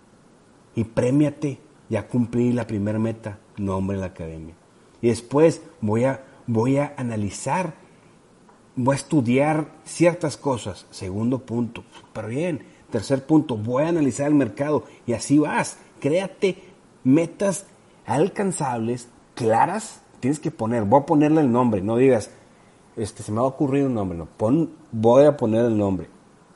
Y 0.75 0.82
premiate 0.82 1.61
ya 1.92 2.08
cumplí 2.08 2.54
la 2.54 2.66
primera 2.66 2.99
meta, 2.99 3.38
nombre 3.58 3.99
la 3.99 4.06
academia. 4.06 4.54
Y 5.02 5.08
después 5.08 5.61
voy 5.82 6.04
a, 6.04 6.25
voy 6.46 6.78
a 6.78 6.94
analizar, 6.96 7.75
voy 8.75 8.94
a 8.94 8.96
estudiar 8.96 9.66
ciertas 9.84 10.38
cosas. 10.38 10.87
Segundo 10.90 11.40
punto, 11.40 11.84
pero 12.14 12.28
bien. 12.28 12.64
Tercer 12.90 13.26
punto, 13.26 13.58
voy 13.58 13.82
a 13.82 13.88
analizar 13.88 14.28
el 14.28 14.34
mercado. 14.34 14.84
Y 15.06 15.12
así 15.12 15.37
vas. 15.38 15.76
Créate 16.00 16.62
metas 17.04 17.66
alcanzables, 18.06 19.11
claras. 19.34 20.00
Tienes 20.20 20.40
que 20.40 20.50
poner, 20.50 20.84
voy 20.84 21.02
a 21.02 21.06
ponerle 21.06 21.42
el 21.42 21.52
nombre, 21.52 21.82
no 21.82 21.99
digas, 21.99 22.30
este, 22.96 23.22
se 23.22 23.32
me 23.32 23.40
va 23.40 23.44
a 23.44 23.49
ocurrir 23.49 23.84
un 23.84 23.92
nombre, 23.92 24.16
no, 24.16 24.25
pon, 24.25 24.70
voy 24.92 25.26
a 25.26 25.37
poner 25.37 25.66
el 25.66 25.76
nombre. 25.76 26.08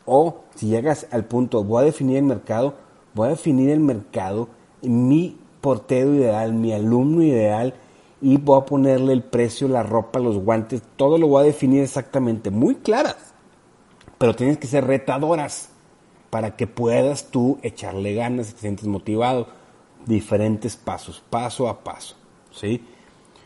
O 0.07 0.45
si 0.55 0.69
llegas 0.69 1.07
al 1.11 1.27
punto, 1.27 1.63
voy 1.63 1.83
a 1.83 1.87
definir 1.87 2.17
el 2.17 2.23
mercado, 2.25 2.77
voy 3.13 3.27
a 3.27 3.31
definir 3.33 3.69
el 3.69 3.81
mercado 3.81 4.49
mi 4.83 5.37
portero 5.61 6.15
ideal, 6.15 6.53
mi 6.53 6.73
alumno 6.73 7.23
ideal, 7.23 7.75
y 8.21 8.39
voy 8.39 8.61
a 8.61 8.65
ponerle 8.65 9.13
el 9.13 9.23
precio, 9.23 9.69
la 9.69 9.83
ropa, 9.83 10.19
los 10.19 10.39
guantes, 10.39 10.83
todo 10.97 11.19
lo 11.19 11.29
voy 11.29 11.43
a 11.43 11.47
definir 11.47 11.83
exactamente, 11.83 12.51
muy 12.51 12.77
claras, 12.77 13.35
pero 14.19 14.35
tienes 14.35 14.59
que 14.59 14.67
ser 14.67 14.87
retadoras 14.87 15.71
para 16.31 16.57
que 16.57 16.67
puedas 16.67 17.31
tú 17.31 17.59
echarle 17.63 18.15
ganas, 18.15 18.55
te 18.55 18.61
sientes 18.61 18.87
motivado, 18.87 19.49
diferentes 20.07 20.77
pasos, 20.77 21.23
paso 21.29 21.69
a 21.69 21.83
paso, 21.83 22.17
¿sí? 22.51 22.83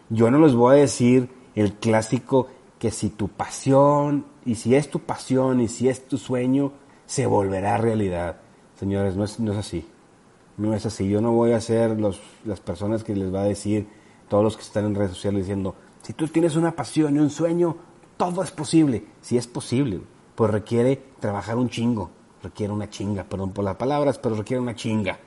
Yo 0.08 0.30
no 0.30 0.38
les 0.38 0.54
voy 0.54 0.76
a 0.76 0.80
decir 0.80 1.30
el 1.54 1.74
clásico 1.74 2.48
que 2.78 2.90
si 2.90 3.10
tu 3.10 3.28
pasión, 3.28 4.24
y 4.44 4.54
si 4.54 4.74
es 4.74 4.90
tu 4.90 5.00
pasión, 5.00 5.60
y 5.60 5.68
si 5.68 5.88
es 5.88 6.06
tu 6.06 6.16
sueño, 6.16 6.72
se 7.06 7.26
volverá 7.26 7.76
realidad. 7.76 8.36
Señores, 8.78 9.16
no 9.16 9.24
es, 9.24 9.38
no 9.38 9.52
es 9.52 9.58
así. 9.58 9.86
No 10.60 10.74
es 10.74 10.84
así. 10.84 11.08
Yo 11.08 11.22
no 11.22 11.32
voy 11.32 11.52
a 11.52 11.60
ser 11.62 11.98
los, 11.98 12.20
las 12.44 12.60
personas 12.60 13.02
que 13.02 13.16
les 13.16 13.34
va 13.34 13.40
a 13.40 13.44
decir, 13.44 13.88
todos 14.28 14.44
los 14.44 14.56
que 14.58 14.62
están 14.62 14.84
en 14.84 14.94
redes 14.94 15.12
sociales 15.12 15.44
diciendo, 15.44 15.74
si 16.02 16.12
tú 16.12 16.28
tienes 16.28 16.54
una 16.54 16.76
pasión 16.76 17.16
y 17.16 17.18
un 17.18 17.30
sueño, 17.30 17.76
todo 18.18 18.42
es 18.42 18.50
posible. 18.50 19.06
Si 19.22 19.38
es 19.38 19.46
posible, 19.46 20.02
pues 20.34 20.50
requiere 20.50 21.02
trabajar 21.18 21.56
un 21.56 21.70
chingo, 21.70 22.10
requiere 22.42 22.74
una 22.74 22.90
chinga, 22.90 23.24
perdón 23.24 23.52
por 23.52 23.64
las 23.64 23.76
palabras, 23.76 24.18
pero 24.18 24.34
requiere 24.34 24.60
una 24.60 24.74
chinga. 24.74 25.18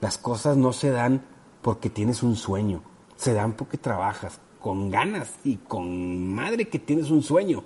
Las 0.00 0.16
cosas 0.16 0.56
no 0.56 0.72
se 0.72 0.88
dan 0.88 1.26
porque 1.60 1.90
tienes 1.90 2.22
un 2.22 2.34
sueño, 2.34 2.80
se 3.16 3.34
dan 3.34 3.52
porque 3.52 3.76
trabajas. 3.76 4.40
con 4.60 4.90
ganas 4.90 5.34
y 5.44 5.56
con 5.56 6.34
madre 6.34 6.70
que 6.70 6.78
tienes 6.78 7.10
un 7.10 7.22
sueño. 7.22 7.64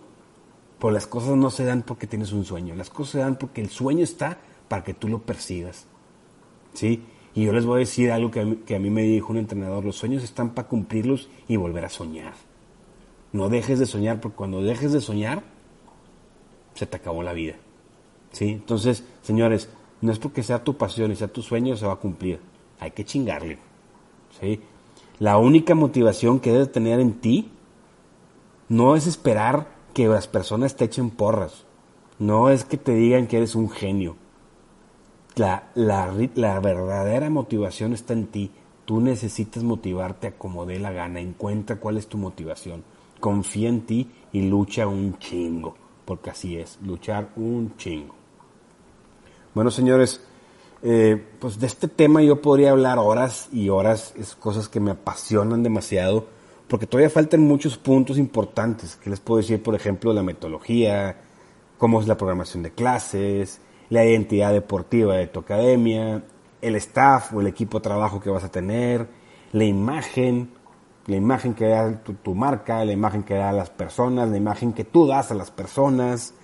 Pero 0.80 0.90
las 0.90 1.06
cosas 1.06 1.36
no 1.36 1.48
se 1.50 1.64
dan 1.64 1.82
porque 1.82 2.08
tienes 2.08 2.32
un 2.32 2.44
sueño, 2.44 2.74
las 2.74 2.90
cosas 2.90 3.12
se 3.12 3.18
dan 3.18 3.36
porque 3.36 3.60
el 3.60 3.70
sueño 3.70 4.02
está 4.02 4.38
para 4.66 4.82
que 4.82 4.94
tú 4.94 5.06
lo 5.06 5.20
persigas. 5.20 5.86
¿Sí? 6.78 7.02
Y 7.34 7.42
yo 7.42 7.52
les 7.52 7.66
voy 7.66 7.74
a 7.74 7.78
decir 7.80 8.12
algo 8.12 8.30
que 8.30 8.38
a, 8.38 8.44
mí, 8.44 8.56
que 8.64 8.76
a 8.76 8.78
mí 8.78 8.88
me 8.88 9.02
dijo 9.02 9.32
un 9.32 9.38
entrenador, 9.38 9.84
los 9.84 9.96
sueños 9.96 10.22
están 10.22 10.50
para 10.50 10.68
cumplirlos 10.68 11.28
y 11.48 11.56
volver 11.56 11.84
a 11.84 11.88
soñar. 11.88 12.34
No 13.32 13.48
dejes 13.48 13.80
de 13.80 13.86
soñar, 13.86 14.20
porque 14.20 14.36
cuando 14.36 14.62
dejes 14.62 14.92
de 14.92 15.00
soñar, 15.00 15.42
se 16.74 16.86
te 16.86 16.96
acabó 16.96 17.24
la 17.24 17.32
vida. 17.32 17.56
¿Sí? 18.30 18.50
Entonces, 18.50 19.02
señores, 19.22 19.68
no 20.00 20.12
es 20.12 20.20
porque 20.20 20.44
sea 20.44 20.62
tu 20.62 20.76
pasión 20.76 21.10
y 21.10 21.16
sea 21.16 21.26
tu 21.26 21.42
sueño, 21.42 21.76
se 21.76 21.84
va 21.84 21.94
a 21.94 21.96
cumplir. 21.96 22.38
Hay 22.78 22.92
que 22.92 23.04
chingarle. 23.04 23.58
¿Sí? 24.40 24.60
La 25.18 25.36
única 25.36 25.74
motivación 25.74 26.38
que 26.38 26.52
debes 26.52 26.70
tener 26.70 27.00
en 27.00 27.14
ti 27.14 27.50
no 28.68 28.94
es 28.94 29.08
esperar 29.08 29.66
que 29.94 30.06
las 30.06 30.28
personas 30.28 30.76
te 30.76 30.84
echen 30.84 31.10
porras. 31.10 31.64
No 32.20 32.50
es 32.50 32.64
que 32.64 32.76
te 32.76 32.94
digan 32.94 33.26
que 33.26 33.38
eres 33.38 33.56
un 33.56 33.68
genio. 33.68 34.14
La, 35.38 35.70
la, 35.76 36.12
la 36.34 36.58
verdadera 36.58 37.30
motivación 37.30 37.92
está 37.92 38.12
en 38.12 38.26
ti. 38.26 38.50
Tú 38.84 39.00
necesitas 39.00 39.62
motivarte 39.62 40.26
a 40.26 40.36
como 40.36 40.66
dé 40.66 40.80
la 40.80 40.90
gana. 40.90 41.20
Encuentra 41.20 41.76
cuál 41.76 41.96
es 41.96 42.08
tu 42.08 42.18
motivación. 42.18 42.82
Confía 43.20 43.68
en 43.68 43.82
ti 43.82 44.10
y 44.32 44.42
lucha 44.42 44.88
un 44.88 45.16
chingo. 45.18 45.76
Porque 46.04 46.30
así 46.30 46.56
es, 46.56 46.78
luchar 46.82 47.28
un 47.36 47.76
chingo. 47.76 48.16
Bueno, 49.54 49.70
señores, 49.70 50.20
eh, 50.82 51.24
pues 51.38 51.60
de 51.60 51.68
este 51.68 51.86
tema 51.86 52.20
yo 52.20 52.42
podría 52.42 52.72
hablar 52.72 52.98
horas 52.98 53.48
y 53.52 53.68
horas. 53.68 54.14
Es 54.16 54.34
cosas 54.34 54.68
que 54.68 54.80
me 54.80 54.90
apasionan 54.90 55.62
demasiado. 55.62 56.26
Porque 56.66 56.86
todavía 56.86 57.10
faltan 57.10 57.42
muchos 57.42 57.78
puntos 57.78 58.18
importantes. 58.18 58.96
Que 58.96 59.10
les 59.10 59.20
puedo 59.20 59.38
decir, 59.38 59.62
por 59.62 59.76
ejemplo, 59.76 60.12
la 60.12 60.24
metodología, 60.24 61.16
cómo 61.78 62.00
es 62.00 62.08
la 62.08 62.16
programación 62.16 62.64
de 62.64 62.72
clases, 62.72 63.60
la 63.90 64.04
identidad 64.04 64.52
deportiva 64.52 65.16
de 65.16 65.26
tu 65.26 65.40
academia, 65.40 66.22
el 66.60 66.74
staff 66.76 67.32
o 67.34 67.40
el 67.40 67.46
equipo 67.46 67.78
de 67.78 67.84
trabajo 67.84 68.20
que 68.20 68.30
vas 68.30 68.44
a 68.44 68.50
tener, 68.50 69.08
la 69.52 69.64
imagen, 69.64 70.50
la 71.06 71.16
imagen 71.16 71.54
que 71.54 71.66
da 71.66 72.02
tu, 72.02 72.34
marca, 72.34 72.84
la 72.84 72.92
imagen 72.92 73.22
que 73.22 73.34
da 73.34 73.50
a 73.50 73.52
las 73.52 73.70
personas, 73.70 74.28
la 74.28 74.36
imagen 74.36 74.72
que 74.72 74.84
tú 74.84 75.06
das 75.06 75.30
a 75.30 75.34
las 75.34 75.50
personas, 75.50 76.34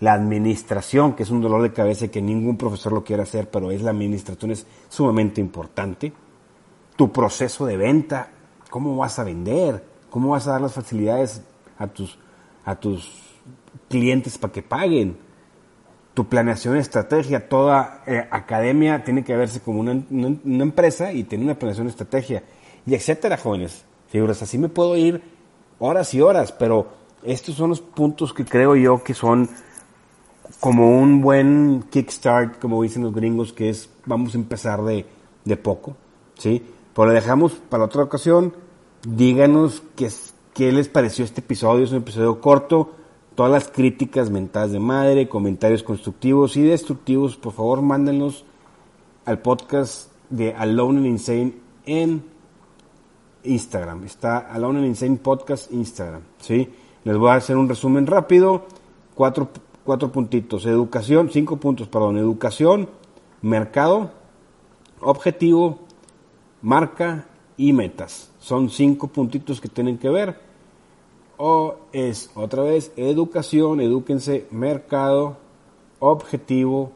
la 0.00 0.14
administración, 0.14 1.14
que 1.14 1.22
es 1.24 1.30
un 1.30 1.40
dolor 1.40 1.62
de 1.62 1.72
cabeza 1.72 2.08
que 2.08 2.22
ningún 2.22 2.56
profesor 2.56 2.92
lo 2.92 3.04
quiere 3.04 3.22
hacer, 3.22 3.50
pero 3.50 3.70
es 3.70 3.82
la 3.82 3.90
administración 3.90 4.50
es 4.50 4.66
sumamente 4.88 5.40
importante, 5.40 6.12
tu 6.96 7.12
proceso 7.12 7.66
de 7.66 7.76
venta, 7.76 8.30
cómo 8.70 8.96
vas 8.96 9.18
a 9.18 9.24
vender, 9.24 9.84
cómo 10.10 10.30
vas 10.30 10.46
a 10.46 10.52
dar 10.52 10.60
las 10.60 10.72
facilidades 10.72 11.42
a 11.78 11.86
tus, 11.86 12.18
a 12.64 12.76
tus 12.76 13.10
clientes 13.88 14.38
para 14.38 14.52
que 14.52 14.62
paguen, 14.62 15.16
tu 16.14 16.28
planeación, 16.28 16.76
estrategia, 16.76 17.48
toda 17.48 18.02
eh, 18.06 18.26
academia 18.30 19.02
tiene 19.04 19.24
que 19.24 19.36
verse 19.36 19.60
como 19.60 19.80
una, 19.80 19.92
empresa 20.62 21.12
y 21.12 21.24
tiene 21.24 21.44
una 21.44 21.56
planeación, 21.56 21.88
estrategia, 21.88 22.44
y 22.86 22.94
etcétera, 22.94 23.36
jóvenes. 23.36 23.84
Figuras, 24.08 24.40
así 24.40 24.56
me 24.56 24.68
puedo 24.68 24.96
ir 24.96 25.22
horas 25.80 26.14
y 26.14 26.20
horas, 26.20 26.52
pero 26.52 26.86
estos 27.24 27.56
son 27.56 27.70
los 27.70 27.80
puntos 27.80 28.32
que 28.32 28.44
creo 28.44 28.76
yo 28.76 29.02
que 29.02 29.12
son 29.12 29.50
como 30.60 30.98
un 30.98 31.20
buen 31.20 31.84
kickstart, 31.90 32.60
como 32.60 32.82
dicen 32.82 33.02
los 33.02 33.12
gringos, 33.12 33.52
que 33.52 33.68
es 33.68 33.90
vamos 34.06 34.34
a 34.34 34.38
empezar 34.38 34.82
de, 34.84 35.04
de 35.44 35.56
poco, 35.56 35.96
¿sí? 36.38 36.64
Pero 36.94 37.08
lo 37.08 37.12
dejamos 37.12 37.54
para 37.54 37.84
otra 37.84 38.04
ocasión. 38.04 38.54
Díganos 39.02 39.82
qué, 39.96 40.08
qué 40.54 40.70
les 40.70 40.88
pareció 40.88 41.24
este 41.24 41.40
episodio, 41.40 41.84
es 41.84 41.90
un 41.90 41.98
episodio 41.98 42.40
corto 42.40 42.92
todas 43.34 43.50
las 43.50 43.68
críticas 43.68 44.30
mentadas 44.30 44.72
de 44.72 44.78
madre, 44.78 45.28
comentarios 45.28 45.82
constructivos 45.82 46.56
y 46.56 46.62
destructivos, 46.62 47.36
por 47.36 47.52
favor 47.52 47.82
mándenlos 47.82 48.44
al 49.24 49.40
podcast 49.40 50.12
de 50.30 50.54
Alone 50.54 50.98
and 50.98 51.06
Insane 51.06 51.54
en 51.86 52.24
Instagram. 53.42 54.04
Está 54.04 54.38
Alone 54.38 54.80
and 54.80 54.88
Insane 54.88 55.16
Podcast 55.16 55.72
Instagram. 55.72 56.22
¿sí? 56.38 56.70
Les 57.04 57.16
voy 57.16 57.30
a 57.30 57.34
hacer 57.34 57.56
un 57.56 57.68
resumen 57.68 58.06
rápido. 58.06 58.66
Cuatro, 59.14 59.48
cuatro 59.84 60.10
puntitos. 60.10 60.66
Educación, 60.66 61.30
cinco 61.30 61.56
puntos, 61.56 61.88
perdón. 61.88 62.16
Educación, 62.16 62.88
mercado, 63.42 64.10
objetivo, 65.00 65.80
marca 66.62 67.26
y 67.56 67.72
metas. 67.72 68.30
Son 68.38 68.70
cinco 68.70 69.08
puntitos 69.08 69.60
que 69.60 69.68
tienen 69.68 69.98
que 69.98 70.08
ver 70.08 70.38
o 71.36 71.76
es 71.92 72.30
otra 72.34 72.62
vez 72.62 72.92
educación, 72.96 73.80
edúquense, 73.80 74.46
mercado, 74.50 75.36
objetivo, 75.98 76.92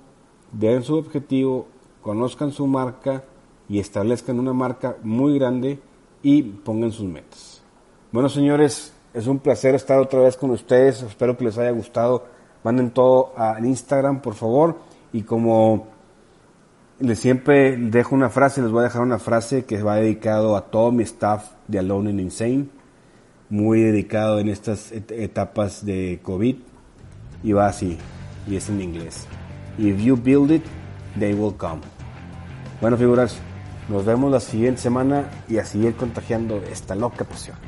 den 0.53 0.83
su 0.83 0.97
objetivo, 0.97 1.67
conozcan 2.03 2.53
su 2.53 2.67
marca 2.67 3.25
y 3.69 3.79
establezcan 3.79 4.39
una 4.39 4.53
marca 4.53 4.97
muy 5.03 5.39
grande 5.39 5.79
y 6.23 6.43
pongan 6.43 6.93
sus 6.93 7.09
metas. 7.09 7.63
Bueno, 8.13 8.29
señores, 8.29 8.93
es 9.13 9.27
un 9.27 9.39
placer 9.39 9.75
estar 9.75 9.99
otra 9.99 10.21
vez 10.21 10.37
con 10.37 10.51
ustedes. 10.51 11.03
Espero 11.03 11.37
que 11.37 11.45
les 11.45 11.59
haya 11.59 11.71
gustado. 11.71 12.25
Manden 12.65 12.91
todo 12.91 13.33
al 13.37 13.65
Instagram, 13.65 14.21
por 14.21 14.35
favor. 14.35 14.77
Y 15.13 15.23
como 15.23 15.87
les 16.99 17.19
siempre 17.19 17.77
dejo 17.77 18.15
una 18.15 18.31
frase, 18.31 18.63
les 18.63 18.71
voy 18.71 18.81
a 18.81 18.85
dejar 18.85 19.03
una 19.03 19.19
frase 19.19 19.65
que 19.65 19.83
va 19.83 19.97
dedicado 19.97 20.57
a 20.57 20.63
todo 20.63 20.91
mi 20.93 21.03
staff 21.03 21.53
de 21.67 21.79
Alone 21.79 22.11
and 22.11 22.21
Insane 22.21 22.78
muy 23.51 23.81
dedicado 23.83 24.39
en 24.39 24.49
estas 24.49 24.93
etapas 24.93 25.85
de 25.85 26.21
COVID 26.23 26.57
y 27.43 27.53
va 27.53 27.67
así, 27.67 27.99
y 28.47 28.57
es 28.57 28.69
en 28.69 28.81
inglés. 28.81 29.27
If 29.79 30.01
you 30.01 30.17
build 30.17 30.51
it, 30.51 30.65
they 31.19 31.35
will 31.35 31.55
come. 31.55 31.81
Bueno, 32.81 32.97
figuras, 32.97 33.39
nos 33.89 34.05
vemos 34.05 34.31
la 34.31 34.41
siguiente 34.41 34.81
semana 34.81 35.31
y 35.49 35.59
a 35.59 35.65
seguir 35.65 35.95
contagiando 35.95 36.63
esta 36.71 36.95
loca 36.95 37.25
pasión. 37.25 37.68